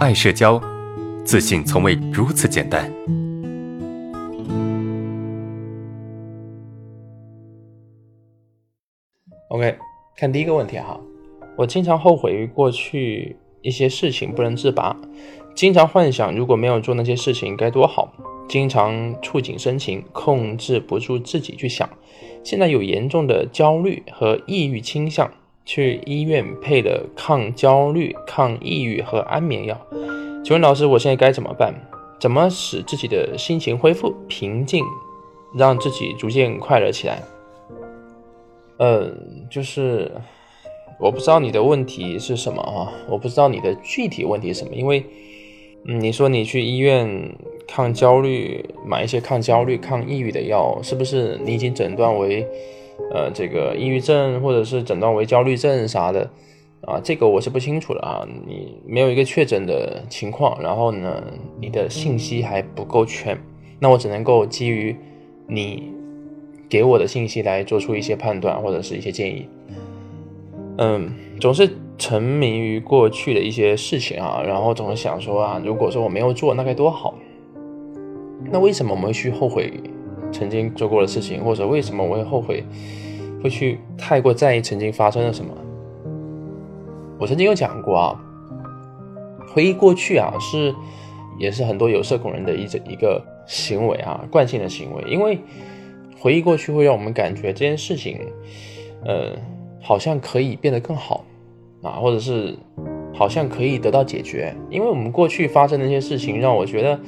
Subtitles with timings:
[0.00, 0.58] 爱社交，
[1.26, 2.90] 自信从未如此简单。
[9.48, 9.76] OK，
[10.16, 10.98] 看第一个问题哈，
[11.54, 14.96] 我经常后悔于过去一些事情不能自拔，
[15.54, 18.10] 经常幻想如果没有做那些事情该多好，
[18.48, 21.86] 经常触景生情，控制不住自己去想。
[22.42, 25.30] 现在有严重的焦虑和抑郁倾向，
[25.72, 29.80] 去医院配的抗焦虑、抗抑郁和安眠药。
[30.42, 31.72] 请问老师，我现在该怎么办？
[32.18, 34.84] 怎么使自己的心情恢复平静，
[35.56, 37.22] 让自己逐渐快乐起来？
[38.78, 40.10] 嗯，就是
[40.98, 45.06] 我不知道你的问题是什么啊，我不知道你的具体问题是什么，因为，
[45.86, 47.32] 嗯，你说你去医院。
[47.68, 52.44] 抗焦虑，买一些抗焦虑、抗抑郁的药，是不是你已经诊断为，
[53.12, 56.30] 呃，这个抑郁症，或者是诊断为焦虑症啥的？
[56.82, 58.26] 啊，这个我是不清楚的啊。
[58.46, 61.22] 你没有一个确诊的情况，然后呢，
[61.60, 63.38] 你的信息还不够全，
[63.78, 64.96] 那我只能够基于
[65.46, 65.92] 你
[66.68, 69.46] 给我的信息来做出一些判断或者是一些建议。
[70.78, 77.14] 嗯，总是沉迷于过去的一些事情啊，然后总是想说啊，如果说我没有做，那该多好。
[78.50, 79.70] 那为什么我们会去后悔
[80.32, 82.64] 曾经做过的事情，或者为什么我会后悔，
[83.42, 85.52] 会去太过在意曾经发生了什么？
[87.18, 88.20] 我曾经有讲过啊，
[89.52, 90.74] 回忆过去啊，是
[91.38, 95.38] 也是很多有社恐人的一一个行为啊，惯性的行为，因为
[96.18, 98.18] 回忆过去会让我们感觉这件事情，
[99.04, 99.32] 呃，
[99.80, 101.24] 好像可以变得更好
[101.82, 102.56] 啊，或者是
[103.12, 106.98] 好像可以得到解决，因为我们过去发生的一些事情，让我觉得。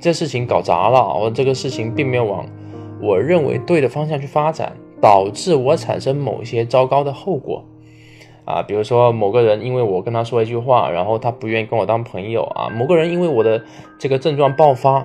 [0.00, 2.44] 这事情搞砸了，我这个事情并没有往
[3.02, 7.64] 我认为对的方向去发展，导致我产生某些糟糕的后果
[8.44, 13.64] 啊，比如说某个人因为我跟他说一句话，然后他不愿意跟我当朋友啊，某个人因为我的
[13.98, 15.04] 这个症状爆发，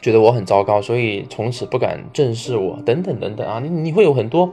[0.00, 4.52] 觉得我很糟糕，所以从此不敢正视我，等等等等啊，你你会有很多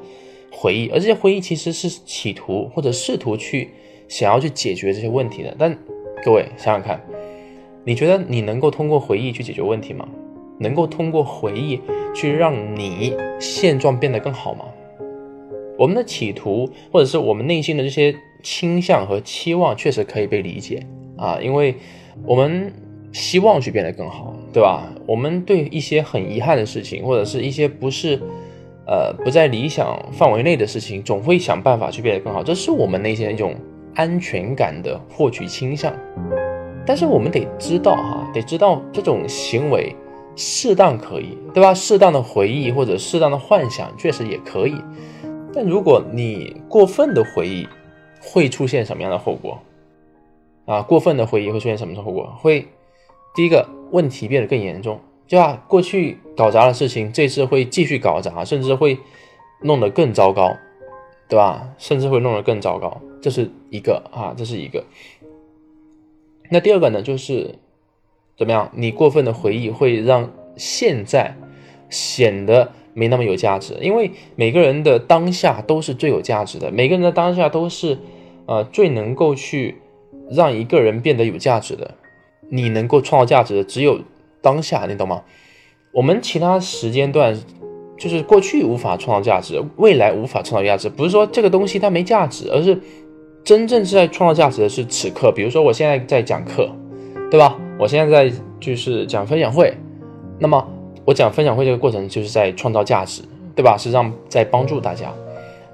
[0.51, 3.69] 回忆，而这些回忆其实是企图或者试图去
[4.07, 5.77] 想要去解决这些问题的，但
[6.23, 6.99] 各位想想看。
[7.85, 10.07] 你觉得你能够通过回忆去解决问题吗？
[10.59, 11.81] 能够通过回忆
[12.13, 14.65] 去让你现状变得更好吗？
[15.77, 20.85] 我们的企图或者是我们内心的这些倾向和期望确实可以被理解
[21.17, 21.75] 啊，因为
[22.25, 22.71] 我们
[23.11, 24.87] 希望去变得更好，对吧？
[25.07, 28.19] 我们对一些很遗憾的事情或者是一些不是
[28.85, 33.55] 呃不在理想范围内的事情，总会想办法去变得更好，这是我们内心的一种
[33.95, 35.91] 安全感的获取倾向。
[36.85, 39.95] 但是我们得知道哈，得知道这种行为
[40.35, 41.73] 适当可以，对吧？
[41.73, 44.75] 适当的回忆或者适当的幻想确实也可以。
[45.53, 47.67] 但如果你过分的回忆，
[48.21, 49.59] 会出现什么样的后果？
[50.65, 52.33] 啊，过分的回忆会出现什么后果？
[52.39, 52.65] 会
[53.35, 55.63] 第一个问题变得更严重，对吧？
[55.67, 58.97] 过去搞砸的事情，这次会继续搞砸，甚至会
[59.61, 60.55] 弄得更糟糕，
[61.27, 61.69] 对吧？
[61.77, 64.83] 甚至会弄得更糟糕，这是一个啊，这是一个。
[66.49, 67.55] 那第二个呢，就是
[68.37, 68.69] 怎么样？
[68.73, 71.35] 你过分的回忆会让现在
[71.89, 77.97] 显得没那么有价值，因为每个人的当下都是最有价值的，每个人的当下都是
[78.45, 79.77] 呃最能够去
[80.29, 81.95] 让一个人变得有价值的。
[82.49, 83.99] 你能够创造价值的只有
[84.41, 85.23] 当下，你懂吗？
[85.91, 87.39] 我们其他时间段
[87.97, 92.79] 就是过去无法创造价值，未来无法创造价值，不是说这个东西它没价值，而是。
[93.45, 96.69] 真正是在创造价值的是此刻，比如说我现在在讲课，
[97.29, 97.59] 对吧？
[97.79, 99.73] 我现在在就是讲分享会，
[100.39, 100.65] 那么
[101.05, 103.21] 我讲分享会这个过程就是在创造价值，
[103.55, 103.77] 对吧？
[103.77, 105.11] 实际上在帮助大家。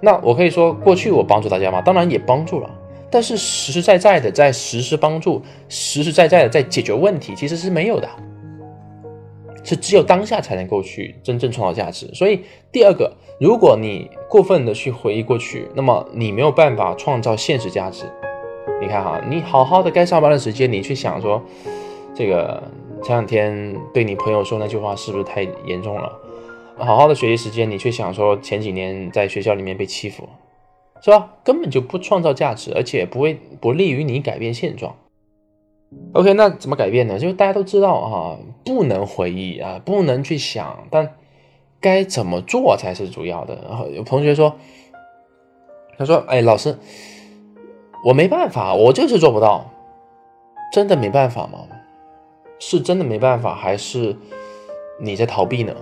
[0.01, 1.81] 那我可以说过去我帮助大家吗？
[1.81, 2.69] 当然也帮助了，
[3.11, 8.07] 但是实实在在的在实施帮助，实实在在的在解决问题，其实是没有的。
[9.61, 12.39] 是只有当下才能够去真正创造价值，所以
[12.71, 18.05] 第二个，如果你过分的去回忆过去，那么你没有办法创造现实价值。
[18.81, 21.43] 你看哈，你好好的该上班的时间，你去想说，
[22.19, 22.61] 这个
[23.01, 26.19] 前两天对你朋友说那句话是不是太严重了？
[26.75, 30.27] 好好的学习时间，你却想说前几年在学校里面被欺负，
[31.01, 31.31] 是吧？
[31.45, 34.97] 根本就不创造价值，而且不会不利于你改变现状。
[36.11, 37.17] OK，那怎么改变呢？
[37.17, 41.15] 就大家都知道啊，不能回忆啊，不能去想，但
[41.79, 43.63] 该怎么做才是主要的。
[43.69, 44.57] 然后有同学说，
[45.97, 46.77] 他说：“哎，老师，
[48.03, 49.71] 我没办法，我就是做不到，
[50.73, 51.59] 真的没办法吗？
[52.59, 54.15] 是真的没办法，还是
[54.99, 55.75] 你在逃避呢？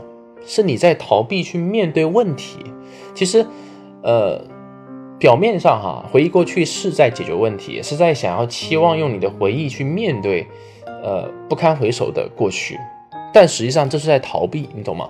[0.45, 2.59] 是你在逃避去面对问题？
[3.13, 3.45] 其实，
[4.01, 4.41] 呃，
[5.19, 10.47] 表面上哈，回忆过去是在解决问题，是在想要期望用你的回忆去面对，
[11.03, 12.79] 呃，不堪回首的过去，
[13.33, 15.09] 但实际上这是在逃避，你懂吗？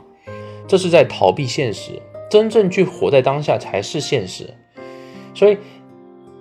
[0.67, 4.53] 这是在逃避现实，真正去活在当下才是现实。
[5.35, 5.57] 所以，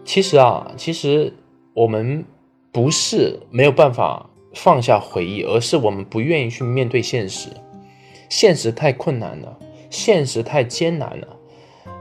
[0.04, 1.34] 其实啊，其实
[1.74, 2.24] 我们
[2.72, 7.50] 不是没有办法放下回忆，而是我们不愿意去面对现实，
[8.28, 9.56] 现实太困难了，
[9.88, 11.28] 现实太艰难了，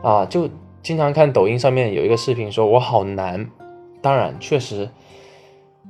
[0.01, 0.49] 啊，就。
[0.85, 3.49] 经常看抖音上面有一个视频，说我好难。
[4.03, 4.87] 当然，确实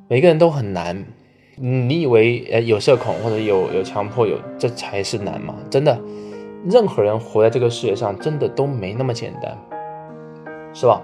[0.08, 1.06] 每个人都很难。
[1.58, 5.54] 你以为呃有社恐或者有有强迫有这才是难吗？
[5.70, 6.00] 真的，
[6.66, 9.58] 任何人活在这个世界上，真的都没那么简单，
[10.74, 11.02] 是吧？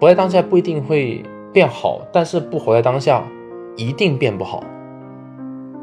[0.00, 3.22] 活在当下不一定会变好，但是不活在当下
[3.76, 4.64] 一定变不好，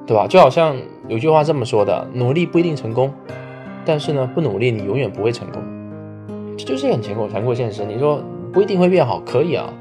[0.10, 0.26] 对吧？
[0.26, 0.76] 就好像
[1.08, 3.14] 有句话这么说的：努力不一定成功，
[3.86, 5.62] 但是呢，不努力你永远不会成功。
[6.58, 7.86] 这就是很残酷、残酷现实。
[7.86, 8.20] 你说
[8.52, 9.72] 不一定会变好，可以啊，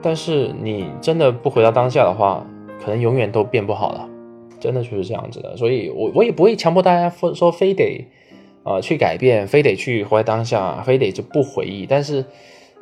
[0.00, 2.46] 但是你真的不回到当下的话，
[2.82, 4.08] 可能永远都变不好了。
[4.58, 8.08] 真的就是这样子的，所以我我也不会强迫大家说说非得
[8.62, 11.84] 啊去改变，非得去活在当下，非得就不回忆。
[11.84, 12.24] 但是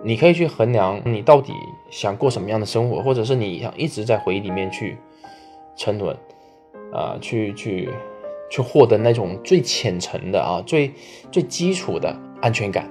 [0.05, 1.53] 你可以去衡量你到底
[1.91, 4.97] 想过什么样的生活，或者是你想一直在回忆里面去
[5.77, 6.17] 沉沦
[6.95, 7.91] 啊，去去
[8.49, 10.91] 去获得那种最浅层的啊、最
[11.31, 12.89] 最基础的安全感。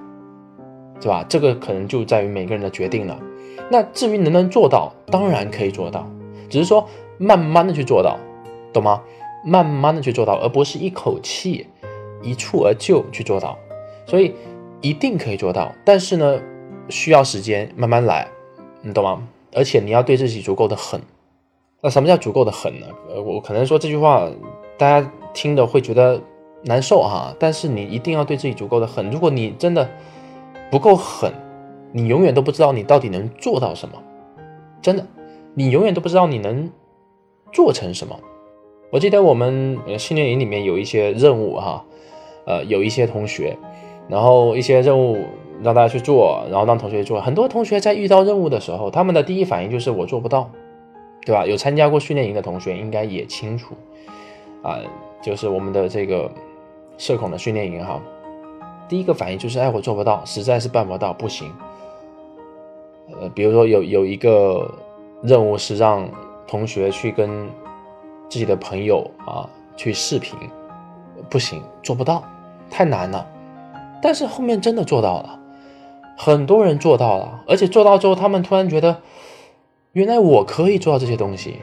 [1.02, 1.26] 是吧？
[1.28, 3.20] 这个可能就在于每个人的决定了。
[3.70, 6.08] 那至于能不能做到，当然可以做到，
[6.50, 8.18] 只是说慢慢的去做到，
[8.72, 9.02] 懂吗？
[9.44, 11.68] 慢慢的去做到，而不是一口气
[12.22, 13.58] 一蹴而就去做到。
[14.06, 14.34] 所以
[14.80, 16.40] 一定可以做到，但是呢，
[16.88, 18.26] 需要时间慢慢来，
[18.82, 19.28] 你懂吗？
[19.54, 21.02] 而且你要对自己足够的狠。
[21.84, 22.88] 那什么叫足够的狠呢？
[23.14, 24.28] 呃，我可能说这句话
[24.78, 26.20] 大家听的会觉得
[26.64, 29.12] 难受哈，但是你一定要对自己足够的狠。
[29.12, 29.88] 如果你真的。
[30.72, 31.32] 不够狠，
[31.92, 34.02] 你永远都不知道你到底能做到什么。
[34.82, 35.06] 真的，
[35.54, 36.68] 你永远都不知道你能
[37.52, 38.20] 做成什么。
[38.90, 41.86] 我记得我们训练营里面有一些任务哈，
[42.48, 43.56] 呃，有一些同学，
[44.08, 45.24] 然后一些任务
[45.62, 47.22] 让大家去做，然后让同学做。
[47.22, 50.50] 很多同学在遇到任务的时候，他们的第一反应就是我做不到，
[51.26, 51.46] 对吧？
[51.46, 53.76] 有参加过训练营的同学应该也清楚
[54.62, 54.80] 啊，
[55.22, 56.30] 就是我们的这个
[56.98, 58.02] 社恐的训练营哈。
[58.90, 61.52] 第一个反应就是，哎，我做不到，实在是办不到，不行。
[63.20, 64.70] 呃，比如说有有一个
[65.22, 66.08] 任务是让
[66.46, 67.50] 同学去跟
[68.30, 70.38] 自己的朋友啊去视频，
[71.30, 72.24] 不行，做不到，
[72.70, 73.26] 太难了。
[74.02, 75.40] 但是后面真的做到了，
[76.18, 79.02] 很多人做到了，而且做到之后，他们突然觉得，
[79.94, 81.58] 原来我可以做到这些东西。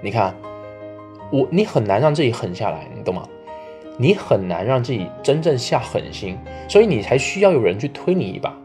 [0.00, 0.32] 你看，
[1.32, 3.28] 我你很难让自己狠下来，你懂吗？
[3.98, 6.38] 你很难让自己真正下狠心，
[6.68, 8.56] 所以你才需要有人去推你一把，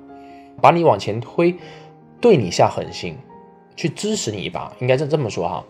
[0.61, 1.55] 把你往前推，
[2.21, 3.17] 对你下狠心，
[3.75, 4.71] 去支持你一把。
[4.79, 5.65] 应该是这么说哈，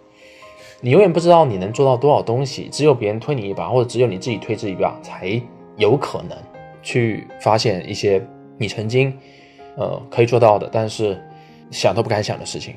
[0.82, 5.42] 你永远不知道你能做到多少东西，只有别人推你一把，或者只有你自己推自己一把，才
[5.78, 6.38] 有可能
[6.84, 8.22] 去发现一些
[8.58, 9.18] 你曾经
[9.78, 11.18] 呃可以做到的，但是
[11.72, 12.76] 想都不敢想的事情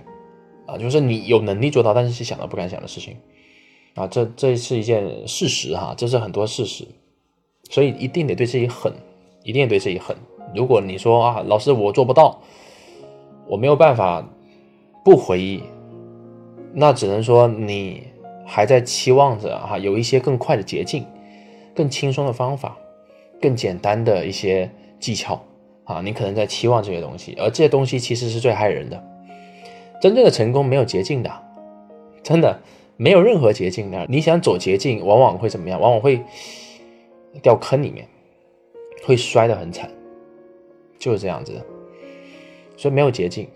[0.73, 3.17] 啊，就是你有能力做到，但是是想都不敢想的事情。
[3.95, 6.87] 啊，这这是一件事实哈，这是很多事实，
[7.69, 8.93] 所以一定得对自己狠，
[9.43, 10.17] 一定得对自己狠。
[10.55, 12.41] 如果你说啊，老师我做不到，
[13.49, 14.25] 我没有办法
[15.05, 15.63] 不回忆，
[16.73, 18.05] 那只能说你
[18.47, 21.05] 还在期望着哈，有一些更快的捷径、
[21.75, 22.77] 更轻松的方法、
[23.41, 25.43] 更简单的一些技巧
[25.83, 29.05] 啊，你可能在期望这些东西，而这些东西其实是最害人的。
[30.01, 31.31] 真正的成功没有捷径的，
[32.23, 32.59] 真的。
[32.97, 35.81] 没有任何捷径的，你想走捷径，往往会怎么样？
[35.81, 36.23] 往往会
[37.41, 38.07] 掉坑里面，
[39.07, 39.89] 会摔得很惨，
[40.99, 41.55] 就是这样子。
[42.77, 43.49] 所以没有捷径。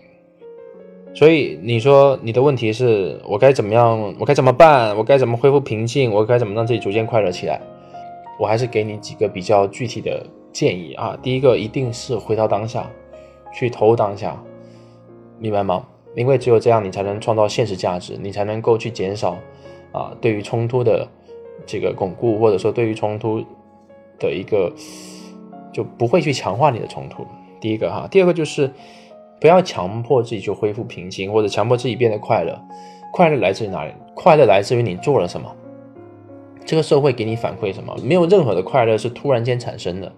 [1.13, 4.15] 所以你说你的问题是我该怎么样？
[4.19, 4.97] 我该怎么办？
[4.97, 6.11] 我该怎么恢复平静？
[6.11, 7.61] 我该怎么让自己逐渐快乐起来？
[8.39, 11.15] 我还是给你几个比较具体的建议啊。
[11.21, 12.89] 第一个一定是回到当下，
[13.53, 14.43] 去投入当下，
[15.37, 15.85] 明白吗？
[16.15, 19.37] 因为只有这样，你才能创造现实价值，你才能够去减少，
[19.91, 21.07] 啊，对于冲突的
[21.65, 23.43] 这个巩固，或者说对于冲突
[24.17, 24.71] 的一个
[25.73, 27.25] 就不会去强化你的冲突。
[27.59, 28.71] 第一个哈，第二个就是
[29.41, 32.59] 不要强迫自己去恢复平静，或者强迫自己变得快乐。
[33.11, 33.91] 快乐来自于哪里？
[34.13, 35.53] 快乐来自于你做了什么。
[36.65, 37.95] 这个社会给你反馈什么？
[38.03, 40.11] 没有任何的快乐是突然间产生的，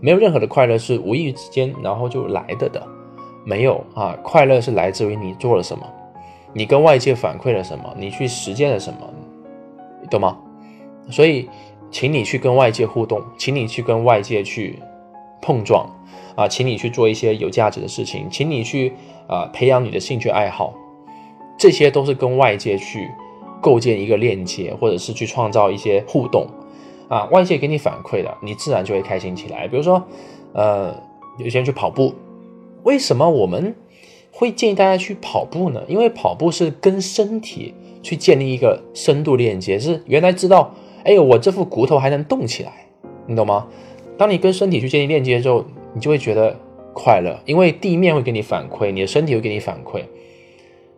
[0.00, 2.86] 没有任何的快乐是无意之间然后就来的的。
[3.44, 5.86] 没有啊，快乐是来自于你做了什么，
[6.52, 8.98] 你跟外界反馈了什么，你去实践了什么，
[10.10, 10.36] 懂吗？
[11.10, 11.48] 所以，
[11.90, 14.78] 请你去跟外界互动，请你去跟外界去
[15.40, 15.88] 碰撞
[16.36, 18.92] 啊，请你去做一些有价值的事情，请你去
[19.26, 20.74] 啊培养你的兴趣爱好，
[21.58, 23.10] 这些都是跟外界去
[23.62, 26.46] 构建一个链接，或者是去创造一些互动
[27.08, 29.66] 啊，外界给你反馈的，你自然就会开心起来。
[29.66, 30.02] 比如说，
[30.52, 30.94] 呃，
[31.38, 32.14] 有些人去跑步，
[32.88, 33.74] 为什么我们
[34.32, 35.82] 会建议大家去跑步呢？
[35.86, 42.72] 因为跑步是跟身体去建立一个深度链接，是原来知道，哎，我这副骨头还能动起来，
[43.26, 43.66] 你懂吗？
[44.16, 46.56] 当你跟身体去建立链接之后，你就会觉得
[46.94, 50.04] 快乐，因为地面会给你反馈，你的身体会给你反馈，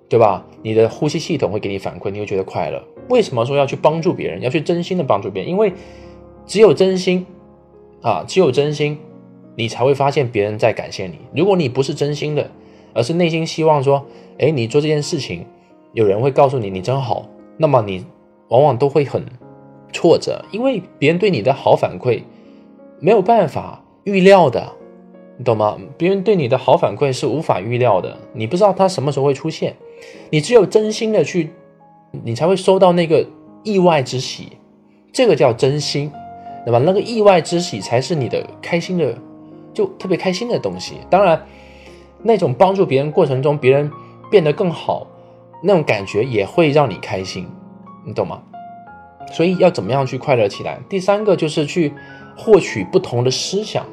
[0.09, 0.47] 对吧？
[0.63, 2.81] 你的呼吸系统会给你反馈，你会觉得快乐。
[3.09, 5.51] 为什么说要去帮助别人，要去真心的帮助别人？
[5.51, 5.73] 因为
[6.47, 7.27] 只有真心
[8.01, 8.97] 啊，只有真心，
[9.57, 11.19] 你才会发现别人在感谢你。
[11.35, 12.50] 如果你不是真心的，
[12.95, 14.04] 而是内心希望说，
[14.38, 15.45] 哎，你做这件事情，
[15.92, 17.26] 有人会告诉你你真好，
[17.57, 18.04] 那么你
[18.49, 19.25] 往往都会很
[19.92, 22.23] 挫折，因为别人对你的好反馈。
[23.02, 24.73] 没有办法预料的，
[25.38, 25.78] 你懂吗？
[25.97, 29.75] 别人对你的好反馈是无法预料的，你不知道他什么时候会出现。
[30.28, 31.49] 你只有真心的去，
[32.23, 33.26] 你才会收到那个
[33.62, 34.49] 意外之喜，
[35.12, 36.12] 这个叫真心，
[36.66, 36.78] 那么？
[36.80, 39.16] 那个意外之喜才是你的开心的，
[39.75, 40.97] 就特别开心的东西。
[41.09, 41.47] 当然，
[42.23, 43.91] 那种帮助别人过程中，别人
[44.31, 45.07] 变得更好，
[45.62, 47.49] 那种感觉也会让你开心，
[48.05, 48.43] 你懂吗？
[49.33, 50.79] 所以要怎么样去快乐起来？
[50.89, 51.93] 第三个就是去。
[52.37, 53.85] 获取不同的思想，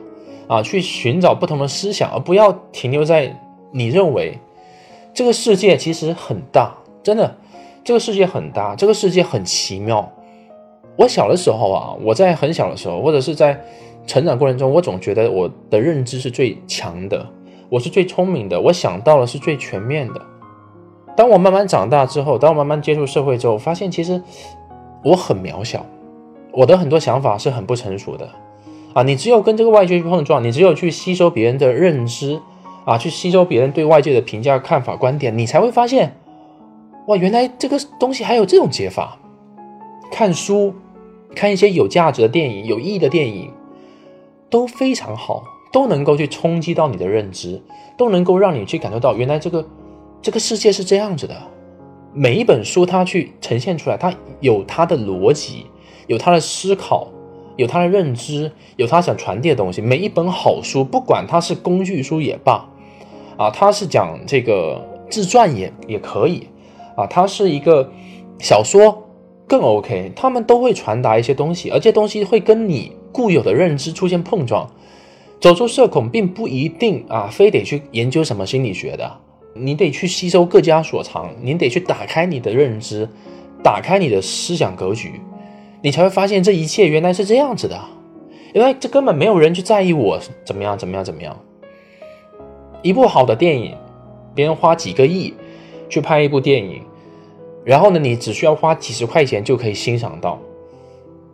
[0.48, 3.38] 啊，去寻找不同的思想，而不要停留在
[3.74, 4.38] 你认为
[5.14, 7.36] 这个世界其实很大，真的，
[7.84, 10.10] 这个世界很大，这个世界很奇妙。
[10.96, 13.62] 我小的时候啊，我在很小的时候，或者是在
[14.08, 17.28] 成长过程中，我总觉得我的认知是最强的，
[17.70, 20.22] 我是最聪明的，我想到的是最全面的。
[21.16, 24.20] 当我慢慢长大之后，当我慢慢接触社会之后，发现其实
[25.04, 25.86] 我很渺小。
[26.54, 28.28] 我的很多想法是很不成熟的，
[28.94, 32.40] 啊，你只有跟这个外界去碰撞，你只有去吸收别人的认知，
[32.84, 36.16] 啊，去吸收别人对外界的评价、看法、观点，你才会发现，
[37.08, 39.20] 哇，原来这个东西还有这种解法。
[40.12, 40.74] 看书，
[41.36, 43.52] 看一些有价值的电影、有意义的电影，
[44.50, 47.62] 都非常好，都能够去冲击到你的认知，
[47.98, 49.66] 都能够让你去感受到，原来这个
[50.22, 51.36] 这个世界是这样子的。
[52.14, 55.66] 每一本书它去呈现出来，它有它的逻辑。
[56.08, 57.06] 有他的思考，
[57.58, 59.82] 有他的认知，有他想传递的东西。
[59.82, 62.66] 每一本好书，不管它是工具书也罢，
[63.36, 66.48] 啊，它是讲这个自传也也可以，
[66.96, 67.92] 啊，它是一个
[68.40, 69.04] 小说
[69.46, 74.70] 更 OK，他们都会传达一些东西，而这些东西会跟你固有的认知出现碰撞。
[75.40, 79.20] 走出社恐并不一定啊，非得去研究什么心理学的，
[79.54, 83.08] 你得去吸收各家所长，你得去打开你的认知，
[83.64, 85.22] 打开你的思想格局。
[85.84, 87.80] 你才会发现这一切原来是这样子的，
[88.52, 91.38] 因为这根本没有人去在意我怎么样怎么样怎么样。
[92.82, 93.76] 一部好的电影，
[94.34, 95.36] 别人花几个亿
[95.88, 96.82] 去拍一部电影，
[97.64, 100.42] 然后呢，你只需要花几十块钱就可以欣赏到。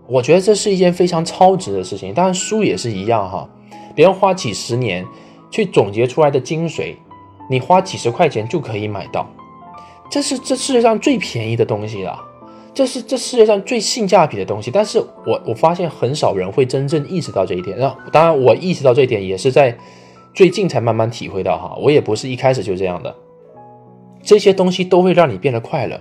[0.07, 2.13] 我觉得这是一件非常超值的事情。
[2.13, 3.47] 当然，书也是一样哈，
[3.95, 5.05] 别人花几十年
[5.49, 6.95] 去总结出来的精髓，
[7.49, 9.29] 你花几十块钱就可以买到，
[10.09, 12.19] 这是这世界上最便宜的东西了。
[12.73, 17.77] 这是这世界上最性价比的东西，但是我我发现很少人会真正意识到这一点。
[17.77, 19.77] 那当然，我意识到这一点也是在
[20.33, 21.77] 最近才慢慢体会到哈。
[21.79, 23.15] 我也不是一开始就这样的。
[24.23, 25.99] 这些东西都会让你变得快乐，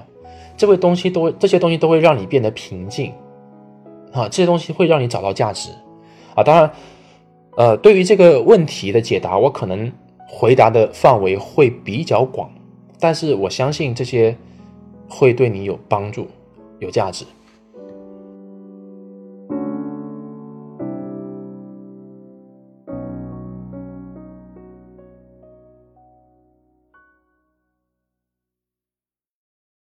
[0.57, 3.13] 这些东西都这些东西都会让你变得平静
[4.13, 4.29] 啊。
[4.29, 5.71] 这些东西会让你找到价值
[6.35, 6.43] 啊。
[6.43, 6.71] 当然，
[7.57, 9.91] 呃，对于这个问题的解答，我可能
[10.27, 12.51] 回答的范围会比较广，
[12.99, 14.37] 但是我相信这些
[15.09, 16.29] 会对你有帮助。
[16.79, 17.25] 有价值。